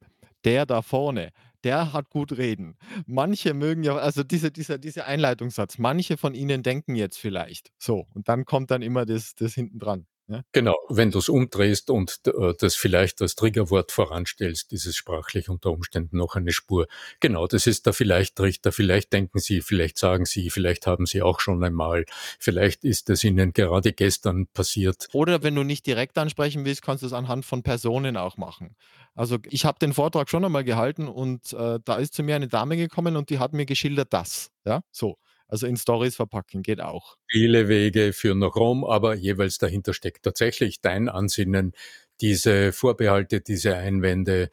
der 0.45 0.67
da 0.67 0.83
vorne, 0.83 1.33
der 1.65 1.93
hat 1.93 2.11
gut 2.11 2.33
reden. 2.33 2.77
Manche 3.07 3.55
mögen 3.55 3.83
ja 3.83 3.97
also 3.97 4.23
diese 4.23 4.51
dieser 4.51 4.79
dieser 4.79 5.07
Einleitungssatz, 5.07 5.79
manche 5.79 6.17
von 6.17 6.35
Ihnen 6.35 6.63
denken 6.63 6.95
jetzt 6.95 7.19
vielleicht. 7.19 7.73
So, 7.79 8.07
und 8.15 8.29
dann 8.29 8.45
kommt 8.45 8.71
dann 8.71 8.83
immer 8.83 9.07
das 9.07 9.35
das 9.35 9.55
hinten 9.55 9.79
dran. 9.79 10.07
Ja? 10.31 10.43
Genau, 10.53 10.77
wenn 10.89 11.11
du 11.11 11.19
es 11.19 11.29
umdrehst 11.29 11.91
und 11.91 12.21
äh, 12.27 12.55
das 12.59 12.77
vielleicht 12.77 13.21
als 13.21 13.35
Triggerwort 13.35 13.91
voranstellst, 13.91 14.73
ist 14.73 14.87
es 14.87 14.95
sprachlich 14.95 15.49
unter 15.49 15.71
Umständen 15.71 16.19
noch 16.19 16.37
eine 16.37 16.53
Spur. 16.53 16.87
Genau, 17.19 17.49
das 17.49 17.67
ist 17.67 17.87
der 17.87 17.93
Vielleicht-Richter. 17.93 18.71
Vielleicht 18.71 19.13
denken 19.13 19.41
Sie, 19.41 19.61
vielleicht 19.61 19.99
sagen 19.99 20.27
Sie, 20.27 20.51
vielleicht 20.51 20.87
haben 20.87 21.07
Sie 21.07 21.21
auch 21.21 21.41
schon 21.41 21.65
einmal, 21.65 22.05
vielleicht 22.39 22.85
ist 22.85 23.11
es 23.11 23.25
Ihnen 23.25 23.53
gerade 23.53 23.93
gestern 23.93 24.47
passiert. 24.47 25.09
Oder 25.13 25.43
wenn 25.43 25.57
du 25.57 25.65
nicht 25.65 25.85
direkt 25.85 26.17
ansprechen 26.17 26.65
willst, 26.65 26.83
kannst 26.83 27.03
du 27.03 27.09
es 27.09 27.13
anhand 27.13 27.45
von 27.45 27.65
Personen 27.65 28.17
auch 28.17 28.37
machen. 28.37 28.77
Also 29.15 29.39
ich 29.49 29.65
habe 29.65 29.81
den 29.81 29.93
Vortrag 29.93 30.31
schon 30.31 30.45
einmal 30.45 30.63
gehalten 30.63 31.09
und 31.09 31.53
äh, 31.53 31.81
da 31.85 31.97
ist 31.97 32.15
zu 32.15 32.23
mir 32.23 32.37
eine 32.37 32.47
Dame 32.47 32.77
gekommen 32.77 33.17
und 33.17 33.31
die 33.31 33.41
hat 33.41 33.53
mir 33.53 33.67
geschildert 33.67 34.13
das. 34.13 34.53
Ja, 34.65 34.83
so. 34.93 35.17
Also 35.51 35.67
in 35.67 35.77
Stories 35.77 36.17
verpacken 36.17 36.63
geht 36.63 36.81
auch. 36.81 37.17
Viele 37.29 37.69
Wege 37.69 38.13
führen 38.13 38.39
nach 38.39 38.55
Rom, 38.55 38.85
aber 38.85 39.15
jeweils 39.15 39.59
dahinter 39.59 39.95
steckt 39.95 40.23
tatsächlich 40.25 40.81
dein 40.81 41.09
Ansinnen, 41.09 41.73
diese 42.21 42.73
Vorbehalte, 42.73 43.41
diese 43.41 43.77
Einwände 43.77 44.51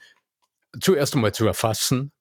zuerst 0.79 1.15
einmal 1.15 1.33
zu 1.33 1.45
erfassen. 1.45 2.11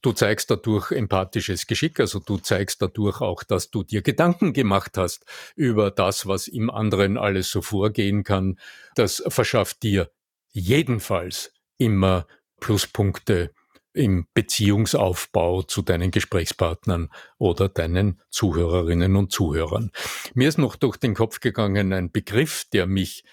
Du 0.00 0.12
zeigst 0.12 0.50
dadurch 0.50 0.90
empathisches 0.90 1.66
Geschick, 1.66 2.00
also 2.00 2.18
du 2.18 2.38
zeigst 2.38 2.80
dadurch 2.80 3.20
auch, 3.20 3.42
dass 3.42 3.70
du 3.70 3.82
dir 3.82 4.00
Gedanken 4.00 4.52
gemacht 4.54 4.96
hast 4.96 5.26
über 5.54 5.90
das, 5.90 6.26
was 6.26 6.48
im 6.48 6.70
anderen 6.70 7.18
alles 7.18 7.50
so 7.50 7.60
vorgehen 7.60 8.24
kann. 8.24 8.58
Das 8.94 9.22
verschafft 9.26 9.82
dir 9.82 10.10
jedenfalls 10.52 11.52
immer 11.76 12.26
Pluspunkte 12.58 13.50
im 13.96 14.26
Beziehungsaufbau 14.34 15.62
zu 15.62 15.82
deinen 15.82 16.10
Gesprächspartnern 16.10 17.10
oder 17.38 17.68
deinen 17.68 18.20
Zuhörerinnen 18.30 19.16
und 19.16 19.32
Zuhörern. 19.32 19.90
Mir 20.34 20.48
ist 20.48 20.58
noch 20.58 20.76
durch 20.76 20.96
den 20.96 21.14
Kopf 21.14 21.40
gegangen 21.40 21.92
ein 21.92 22.12
Begriff, 22.12 22.64
der 22.72 22.86
mich 22.86 23.24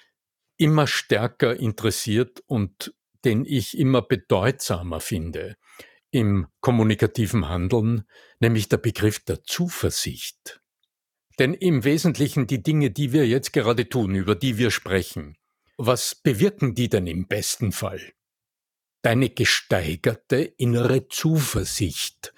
immer 0.57 0.87
stärker 0.87 1.55
interessiert 1.59 2.43
und 2.47 2.93
den 3.25 3.45
ich 3.45 3.77
immer 3.77 4.01
bedeutsamer 4.01 4.99
finde 4.99 5.55
im 6.11 6.47
kommunikativen 6.61 7.49
Handeln, 7.49 8.03
nämlich 8.39 8.69
der 8.69 8.77
Begriff 8.77 9.19
der 9.25 9.43
Zuversicht. 9.43 10.61
Denn 11.39 11.55
im 11.55 11.83
Wesentlichen 11.83 12.45
die 12.45 12.61
Dinge, 12.61 12.91
die 12.91 13.11
wir 13.11 13.27
jetzt 13.27 13.51
gerade 13.51 13.89
tun, 13.89 14.13
über 14.13 14.35
die 14.35 14.59
wir 14.59 14.69
sprechen, 14.69 15.37
was 15.77 16.13
bewirken 16.13 16.75
die 16.75 16.87
denn 16.87 17.07
im 17.07 17.27
besten 17.27 17.71
Fall? 17.71 18.13
Deine 19.03 19.29
gesteigerte 19.29 20.37
innere 20.37 21.07
Zuversicht, 21.07 22.33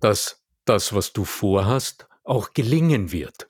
dass 0.00 0.42
das, 0.64 0.94
was 0.94 1.12
du 1.12 1.24
vorhast, 1.24 2.08
auch 2.22 2.54
gelingen 2.54 3.12
wird. 3.12 3.48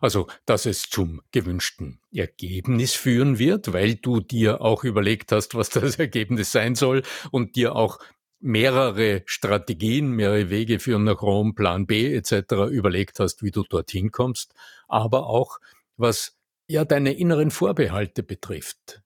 Also, 0.00 0.28
dass 0.46 0.66
es 0.66 0.82
zum 0.82 1.22
gewünschten 1.32 2.00
Ergebnis 2.12 2.94
führen 2.94 3.38
wird, 3.38 3.72
weil 3.72 3.96
du 3.96 4.20
dir 4.20 4.60
auch 4.60 4.84
überlegt 4.84 5.32
hast, 5.32 5.54
was 5.54 5.70
das 5.70 5.96
Ergebnis 5.98 6.52
sein 6.52 6.74
soll 6.74 7.02
und 7.30 7.56
dir 7.56 7.76
auch 7.76 7.98
mehrere 8.40 9.22
Strategien, 9.26 10.10
mehrere 10.12 10.50
Wege 10.50 10.78
führen 10.78 11.04
nach 11.04 11.22
Rom, 11.22 11.54
Plan 11.54 11.86
B 11.86 12.14
etc. 12.14 12.70
überlegt 12.70 13.18
hast, 13.18 13.42
wie 13.42 13.50
du 13.50 13.64
dorthin 13.64 14.12
kommst, 14.12 14.54
aber 14.86 15.26
auch 15.26 15.58
was 15.96 16.36
ja 16.68 16.84
deine 16.84 17.12
inneren 17.14 17.50
Vorbehalte 17.50 18.22
betrifft, 18.22 19.02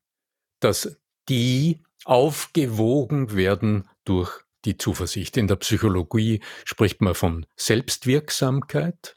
dass 0.61 0.99
die 1.29 1.81
aufgewogen 2.05 3.35
werden 3.35 3.89
durch 4.05 4.31
die 4.65 4.77
Zuversicht. 4.77 5.37
In 5.37 5.49
der 5.49 5.57
Psychologie 5.57 6.41
spricht 6.65 7.01
man 7.01 7.15
von 7.15 7.47
Selbstwirksamkeit. 7.57 9.17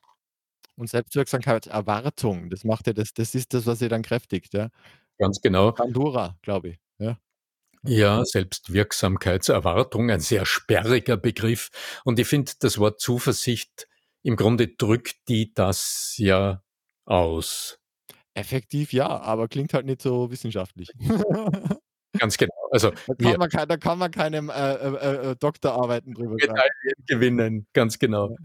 Und 0.75 0.89
Selbstwirksamkeit, 0.89 1.68
Erwartung, 1.68 2.50
das 2.50 2.63
macht 2.63 2.88
ja 2.88 2.94
das, 2.94 3.13
das 3.13 3.34
ist 3.36 3.54
das, 3.54 3.65
was 3.65 3.82
ihr 3.82 3.89
dann 3.89 4.01
kräftigt, 4.01 4.54
ja. 4.54 4.70
Ganz 5.18 5.39
genau. 5.39 5.72
Pandora, 5.72 6.38
glaube 6.42 6.70
ich. 6.70 6.77
Ja. 6.98 7.18
Ja, 7.83 8.25
Selbstwirksamkeitserwartung, 8.25 10.10
ein 10.10 10.20
sehr 10.20 10.46
sperriger 10.46 11.18
Begriff. 11.18 11.70
Und 12.03 12.20
ich 12.20 12.27
finde, 12.27 12.51
das 12.60 12.79
Wort 12.79 13.00
Zuversicht 13.00 13.88
im 14.24 14.36
Grunde 14.36 14.68
drückt 14.68 15.27
die 15.29 15.53
das 15.53 16.16
ja 16.18 16.64
aus. 17.05 17.77
Effektiv 18.33 18.92
ja, 18.92 19.07
aber 19.07 19.48
klingt 19.48 19.74
halt 19.74 19.86
nicht 19.86 20.01
so 20.01 20.31
wissenschaftlich. 20.31 20.90
Ganz 22.20 22.38
genau. 22.38 22.51
Also 22.75 22.92
da 23.07 23.16
kann, 23.16 23.40
man, 23.40 23.50
da 23.70 23.77
kann 23.77 23.98
man 23.98 24.11
keine 24.11 24.38
äh, 24.40 24.74
äh, 24.74 25.31
äh, 25.31 25.35
Doktorarbeiten 25.38 26.14
drüber 26.14 26.33
Medaillen 26.33 27.05
gewinnen, 27.07 27.68
ganz 27.72 27.98
genau. 28.00 28.35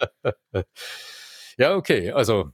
Ja. 0.00 0.32
ja, 1.58 1.74
okay. 1.74 2.12
Also 2.12 2.52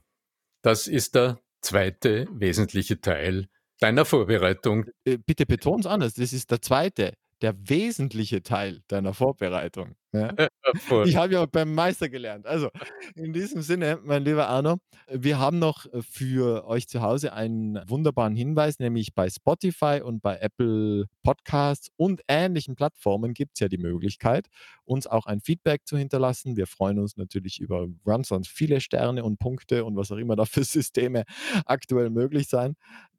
das 0.63 0.87
ist 0.87 1.13
der 1.13 1.39
zweite 1.61 2.25
wesentliche 2.31 3.01
Teil 3.01 3.49
deiner 3.79 4.03
Vorbereitung. 4.05 4.85
Äh, 5.05 5.19
bitte 5.19 5.45
beton's 5.45 5.85
anders. 5.85 6.15
Das 6.15 6.33
ist 6.33 6.49
der 6.49 6.59
zweite 6.63 7.13
der 7.43 7.53
wesentliche 7.69 8.41
Teil 8.41 8.81
deiner 8.87 9.13
Vorbereitung. 9.13 9.95
Ja? 10.13 10.33
ich 11.05 11.15
habe 11.15 11.33
ja 11.33 11.45
beim 11.45 11.73
Meister 11.73 12.09
gelernt. 12.09 12.45
Also 12.45 12.69
in 13.15 13.33
diesem 13.33 13.61
Sinne, 13.61 13.99
mein 14.03 14.23
lieber 14.23 14.47
Arno, 14.47 14.77
wir 15.09 15.39
haben 15.39 15.59
noch 15.59 15.85
äh, 15.85 16.01
für 16.01 16.65
euch 16.67 16.87
zu 16.87 17.01
Hause 17.01 17.33
einen 17.33 17.79
wunderbaren 17.87 18.35
Hinweis, 18.35 18.79
nämlich 18.79 19.13
bei 19.13 19.29
Spotify 19.29 20.01
und 20.03 20.21
bei 20.21 20.37
Apple 20.37 21.05
Podcasts 21.23 21.89
und 21.97 22.21
ähnlichen 22.27 22.75
Plattformen 22.75 23.33
gibt 23.33 23.51
es 23.55 23.59
ja 23.59 23.67
die 23.67 23.77
Möglichkeit, 23.77 24.47
uns 24.85 25.07
auch 25.07 25.25
ein 25.25 25.41
Feedback 25.41 25.85
zu 25.85 25.97
hinterlassen. 25.97 26.57
Wir 26.57 26.67
freuen 26.67 26.99
uns 26.99 27.17
natürlich 27.17 27.59
über 27.59 27.87
ganz, 28.05 28.29
ganz 28.29 28.47
viele 28.47 28.81
Sterne 28.81 29.23
und 29.23 29.39
Punkte 29.39 29.85
und 29.85 29.95
was 29.95 30.11
auch 30.11 30.17
immer 30.17 30.35
da 30.35 30.45
für 30.45 30.63
Systeme 30.63 31.23
aktuell 31.65 32.09
möglich 32.09 32.47
sein 32.47 32.75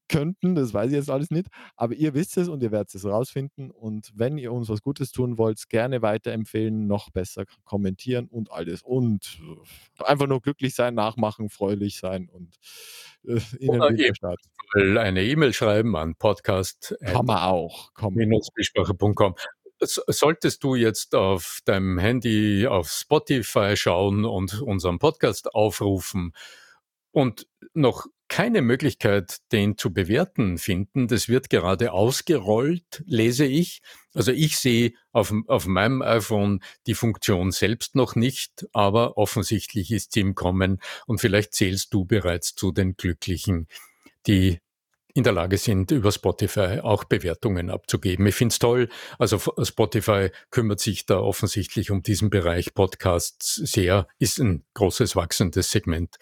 könnten, 0.09 0.55
das 0.55 0.75
weiß 0.75 0.91
ich 0.91 0.97
jetzt 0.97 1.11
alles 1.11 1.31
nicht, 1.31 1.49
aber 1.77 1.95
ihr 1.95 2.15
wisst 2.15 2.37
es 2.37 2.49
und 2.49 2.63
ihr 2.63 2.73
werdet 2.73 2.95
es 2.95 3.05
rausfinden 3.05 3.71
und 3.71 4.13
wenn 4.15 4.39
ihr 4.39 4.53
uns 4.53 4.69
was 4.69 4.83
Gutes 4.83 5.13
tun 5.13 5.39
wollt, 5.39 5.69
gerne 5.69 6.03
weiterempfehlen, 6.03 6.87
noch 6.87 7.11
besser 7.11 7.45
kommentieren 7.65 8.27
und 8.27 8.51
alles 8.51 8.83
und 8.83 9.41
äh, 10.01 10.05
einfach 10.05 10.27
nur 10.27 10.41
glücklich 10.41 10.75
sein, 10.75 10.95
nachmachen, 10.95 11.51
fröhlich 11.51 11.99
sein 11.99 12.29
und 12.29 12.57
äh, 13.27 13.41
in 13.59 13.73
den 13.73 13.83
Video 13.83 14.15
starten. 14.15 14.49
Eine 14.75 15.25
E-Mail 15.25 15.53
schreiben 15.53 15.97
an 15.97 16.15
podcast. 16.15 16.95
Kann 17.05 17.27
man 17.27 17.39
auch. 17.39 17.91
Minusbesprache.com. 18.11 19.35
Solltest 19.81 20.65
du 20.65 20.75
jetzt 20.75 21.15
auf 21.15 21.61
deinem 21.65 21.99
Handy 21.99 22.67
auf 22.67 22.91
Spotify 22.91 23.77
schauen 23.77 24.25
und 24.25 24.61
unseren 24.61 24.99
Podcast 24.99 25.55
aufrufen 25.55 26.33
und 27.13 27.47
noch 27.75 28.07
keine 28.29 28.63
Möglichkeit, 28.63 29.39
den 29.53 29.79
zu 29.79 29.93
bewerten 29.93 30.59
finden. 30.59 31.09
Das 31.09 31.29
wird 31.29 31.51
gerade 31.51 31.93
ausgerollt, 31.93 33.03
lese 33.07 33.47
ich. 33.47 33.81
Also 34.15 34.33
ich 34.33 34.59
sehe 34.59 34.93
auf, 35.13 35.33
auf 35.47 35.67
meinem 35.67 36.03
iPhone 36.03 36.61
die 36.87 36.95
Funktion 36.95 37.53
selbst 37.53 37.95
noch 37.95 38.15
nicht, 38.17 38.67
aber 38.73 39.17
offensichtlich 39.17 39.91
ist 39.91 40.13
sie 40.13 40.21
im 40.21 40.35
Kommen 40.35 40.81
und 41.07 41.21
vielleicht 41.21 41.55
zählst 41.55 41.93
du 41.95 42.05
bereits 42.05 42.55
zu 42.55 42.73
den 42.73 42.97
Glücklichen, 42.97 43.67
die 44.27 44.61
in 45.15 45.25
der 45.25 45.33
Lage 45.33 45.59
sind, 45.59 45.91
über 45.91 46.13
Spotify 46.13 46.81
auch 46.81 47.05
Bewertungen 47.05 47.71
abzugeben. 47.71 48.27
Ich 48.27 48.37
finde 48.37 48.53
es 48.53 48.59
toll. 48.61 48.89
Also 49.19 49.39
Spotify 49.63 50.31
kümmert 50.51 50.79
sich 50.81 51.07
da 51.07 51.19
offensichtlich 51.19 51.91
um 51.91 52.03
diesen 52.03 52.31
Bereich 52.31 52.73
Podcasts 52.73 53.57
sehr, 53.57 54.07
ist 54.19 54.39
ein 54.39 54.65
großes 54.75 55.17
wachsendes 55.17 55.71
Segment. 55.71 56.19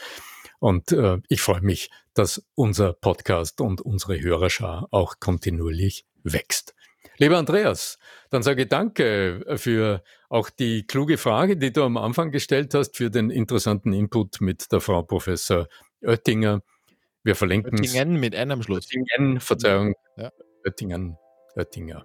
Und 0.66 0.90
äh, 0.90 1.18
ich 1.28 1.42
freue 1.42 1.60
mich, 1.60 1.92
dass 2.12 2.44
unser 2.56 2.92
Podcast 2.92 3.60
und 3.60 3.80
unsere 3.80 4.20
Hörerschar 4.20 4.88
auch 4.90 5.20
kontinuierlich 5.20 6.06
wächst. 6.24 6.74
Lieber 7.18 7.38
Andreas, 7.38 8.00
dann 8.30 8.42
sage 8.42 8.62
ich 8.62 8.68
danke 8.68 9.44
für 9.58 10.02
auch 10.28 10.50
die 10.50 10.84
kluge 10.84 11.18
Frage, 11.18 11.56
die 11.56 11.72
du 11.72 11.84
am 11.84 11.96
Anfang 11.96 12.32
gestellt 12.32 12.74
hast, 12.74 12.96
für 12.96 13.10
den 13.10 13.30
interessanten 13.30 13.92
Input 13.92 14.40
mit 14.40 14.72
der 14.72 14.80
Frau 14.80 15.04
Professor 15.04 15.68
Oettinger. 16.02 16.62
Wir 17.22 17.36
verlinken 17.36 17.78
Oettingen 17.78 18.16
mit 18.18 18.34
N 18.34 18.50
am 18.50 18.64
Schluss. 18.64 18.86
Oettingen, 18.86 19.38
Verzeihung. 19.38 19.94
Ja. 20.16 20.32
Oettingen, 20.64 21.16
Oettinger. 21.54 22.04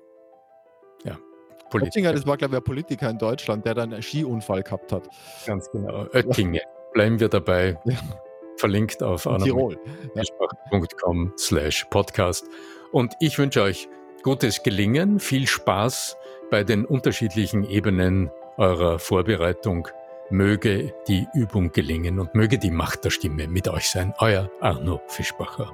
Ja. 1.04 1.18
Politiker. 1.72 1.86
Oettinger, 1.86 2.14
das 2.14 2.28
war, 2.28 2.38
glaube 2.38 2.58
ich, 2.58 2.62
ein 2.62 2.64
Politiker 2.64 3.10
in 3.10 3.18
Deutschland, 3.18 3.66
der 3.66 3.74
dann 3.74 3.92
einen 3.92 4.04
Skiunfall 4.04 4.62
gehabt 4.62 4.92
hat. 4.92 5.10
Ganz 5.48 5.68
genau. 5.72 6.06
Oettingen. 6.14 6.62
Bleiben 6.94 7.20
wir 7.20 7.28
dabei. 7.28 7.80
Ja 7.86 7.98
verlinkt 8.62 9.04
auf 9.04 9.24
tirol.com 9.24 11.34
slash 11.38 11.86
podcast. 11.90 12.46
Und 12.92 13.14
ich 13.20 13.38
wünsche 13.38 13.62
euch 13.62 13.90
gutes 14.24 14.64
Gelingen, 14.64 15.20
viel 15.20 15.48
Spaß 15.48 16.16
bei 16.50 16.64
den 16.64 16.86
unterschiedlichen 16.86 17.64
Ebenen 17.64 18.30
eurer 18.58 19.00
Vorbereitung. 19.00 19.88
Möge 20.30 20.94
die 21.10 21.28
Übung 21.34 21.74
gelingen 21.74 22.20
und 22.20 22.36
möge 22.36 22.58
die 22.58 22.72
Macht 22.72 23.04
der 23.04 23.10
Stimme 23.10 23.48
mit 23.48 23.68
euch 23.68 23.90
sein. 23.90 24.14
Euer 24.20 24.50
Arno 24.62 25.02
Fischbacher. 25.08 25.74